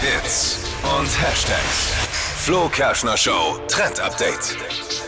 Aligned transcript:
Hits 0.00 0.58
und 0.82 1.08
Hashtags. 1.20 2.29
Flo 2.42 2.70
Kerschner 2.70 3.18
Show 3.18 3.58
Trend 3.68 4.00
Update. 4.00 4.56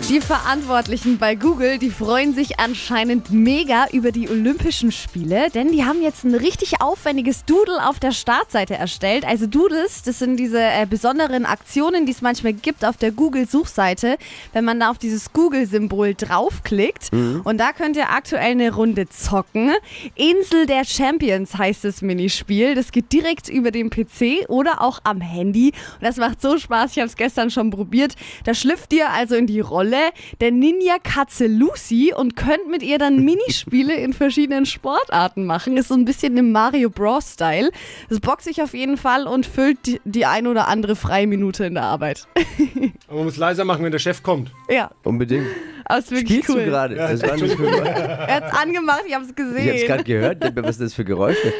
Die 0.08 0.20
Verantwortlichen 0.20 1.16
bei 1.16 1.34
Google, 1.34 1.78
die 1.78 1.90
freuen 1.90 2.34
sich 2.34 2.58
anscheinend 2.58 3.30
mega 3.30 3.86
über 3.92 4.10
die 4.12 4.28
Olympischen 4.28 4.92
Spiele, 4.92 5.48
denn 5.48 5.72
die 5.72 5.84
haben 5.84 6.02
jetzt 6.02 6.24
ein 6.24 6.34
richtig 6.34 6.82
aufwendiges 6.82 7.44
Doodle 7.44 7.88
auf 7.88 7.98
der 8.00 8.12
Startseite 8.12 8.74
erstellt. 8.74 9.24
Also 9.24 9.46
Doodles, 9.46 10.02
das 10.02 10.18
sind 10.18 10.36
diese 10.36 10.60
äh, 10.60 10.86
besonderen 10.88 11.46
Aktionen, 11.46 12.04
die 12.04 12.12
es 12.12 12.20
manchmal 12.20 12.52
gibt 12.52 12.84
auf 12.84 12.96
der 12.96 13.12
Google-Suchseite, 13.12 14.18
wenn 14.52 14.64
man 14.64 14.80
da 14.80 14.90
auf 14.90 14.98
dieses 14.98 15.32
Google-Symbol 15.32 16.14
draufklickt. 16.14 17.10
Und 17.44 17.58
da 17.58 17.72
könnt 17.72 17.96
ihr 17.96 18.10
aktuell 18.10 18.50
eine 18.50 18.74
Runde 18.74 19.08
zocken. 19.08 19.72
Insel 20.16 20.66
der 20.66 20.84
Champions 20.84 21.56
heißt 21.56 21.84
das 21.84 22.02
Minispiel. 22.02 22.74
Das 22.74 22.92
geht 22.92 23.12
direkt 23.12 23.48
über 23.48 23.70
den 23.70 23.88
PC 23.88 24.48
oder 24.48 24.82
auch 24.82 25.00
am 25.04 25.20
Handy. 25.20 25.72
Und 25.94 26.02
das 26.02 26.16
macht 26.16 26.42
so 26.42 26.58
Spaß. 26.58 26.92
Ich 26.92 26.98
habe 26.98 27.08
es 27.08 27.16
gestern 27.22 27.50
schon 27.50 27.70
probiert. 27.70 28.14
Da 28.44 28.52
schlüpft 28.54 28.92
ihr 28.92 29.10
also 29.10 29.34
in 29.36 29.46
die 29.46 29.60
Rolle 29.60 30.10
der 30.40 30.50
Ninja-Katze 30.50 31.46
Lucy 31.46 32.12
und 32.16 32.34
könnt 32.34 32.68
mit 32.68 32.82
ihr 32.82 32.98
dann 32.98 33.24
Minispiele 33.24 33.94
in 33.94 34.12
verschiedenen 34.12 34.66
Sportarten 34.66 35.46
machen. 35.46 35.76
Ist 35.76 35.88
so 35.88 35.94
ein 35.94 36.04
bisschen 36.04 36.36
im 36.36 36.50
Mario 36.52 36.90
Bros. 36.90 37.32
Style. 37.34 37.70
Das 38.08 38.18
bockt 38.20 38.42
sich 38.42 38.60
auf 38.62 38.74
jeden 38.74 38.96
Fall 38.96 39.26
und 39.28 39.46
füllt 39.46 39.78
die, 39.86 40.00
die 40.04 40.26
ein 40.26 40.46
oder 40.48 40.66
andere 40.68 40.96
freie 40.96 41.26
Minute 41.28 41.64
in 41.64 41.74
der 41.74 41.84
Arbeit. 41.84 42.26
Aber 43.06 43.16
man 43.18 43.24
muss 43.26 43.36
leiser 43.36 43.64
machen, 43.64 43.84
wenn 43.84 43.92
der 43.92 43.98
Chef 44.00 44.22
kommt. 44.22 44.50
ja, 44.68 44.90
Unbedingt. 45.04 45.46
aber 45.84 45.98
ist 46.00 46.10
wirklich 46.10 46.28
Spielst 46.44 46.50
cool. 46.50 46.64
du 46.64 46.70
gerade? 46.70 46.96
Ja, 46.96 47.08
Das 47.12 47.22
war 47.22 47.36
nicht 47.36 47.54
für 47.56 47.66
Er 47.66 48.34
hat's 48.36 48.56
angemacht, 48.56 49.02
ich 49.06 49.14
hab's 49.14 49.28
Ich 49.28 49.34
hab's 49.38 49.54
gesehen. 49.54 49.86
gerade 49.86 50.04
gehört. 50.04 50.56
Was 50.56 50.70
ist 50.70 50.80
das 50.80 50.94
für 50.94 51.04
Geräusche? 51.04 51.52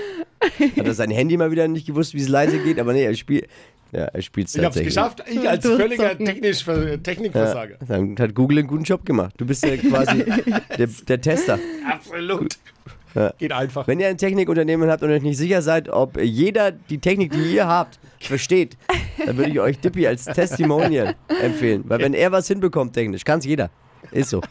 Hat 0.77 0.87
er 0.87 0.95
sein 0.95 1.11
Handy 1.11 1.37
mal 1.37 1.51
wieder 1.53 1.69
nicht 1.69 1.87
gewusst, 1.87 2.15
wie 2.15 2.20
es 2.20 2.29
leise 2.29 2.59
geht? 2.59 2.81
Aber 2.81 2.92
nee, 2.92 3.05
er 3.05 3.15
spielt. 3.15 3.47
Ja, 3.93 4.05
er 4.07 4.23
spielt 4.23 4.49
Ich 4.49 4.55
hab's 4.55 4.65
tatsächlich. 4.65 4.95
geschafft. 4.95 5.23
Ich 5.29 5.48
als 5.48 5.67
völliger 5.67 6.17
Technisch, 6.17 6.65
Technikversager. 7.03 7.77
Ja, 7.81 7.87
dann 7.87 8.17
hat 8.19 8.34
Google 8.34 8.61
einen 8.61 8.69
guten 8.69 8.84
Job 8.84 9.05
gemacht. 9.05 9.34
Du 9.37 9.45
bist 9.45 9.65
ja 9.65 9.77
quasi 9.77 10.25
der, 10.79 10.89
der 11.09 11.21
Tester. 11.21 11.59
Absolut. 11.91 12.57
Geht 13.39 13.53
einfach. 13.53 13.87
Wenn 13.87 14.01
ihr 14.01 14.09
ein 14.09 14.17
Technikunternehmen 14.17 14.91
habt 14.91 15.03
und 15.03 15.11
euch 15.11 15.21
nicht 15.21 15.37
sicher 15.37 15.61
seid, 15.61 15.91
ob 15.91 16.19
jeder 16.19 16.73
die 16.73 16.97
Technik, 16.97 17.33
die 17.33 17.55
ihr 17.55 17.67
habt, 17.67 18.01
versteht, 18.21 18.79
dann 19.27 19.37
würde 19.37 19.51
ich 19.51 19.61
euch 19.61 19.79
Dippy 19.79 20.06
als 20.06 20.25
Testimonial 20.25 21.15
empfehlen. 21.43 21.84
Weil 21.87 21.99
wenn 22.01 22.15
er 22.15 22.33
was 22.33 22.49
hinbekommt 22.49 22.95
technisch, 22.95 23.25
kann's 23.25 23.45
jeder. 23.45 23.69
Ist 24.11 24.31
so. 24.31 24.41